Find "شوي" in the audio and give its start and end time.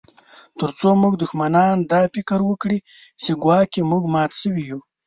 4.41-4.63